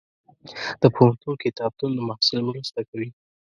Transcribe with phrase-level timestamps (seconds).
[0.81, 3.09] د پوهنتون کتابتون د محصل مرسته کوي.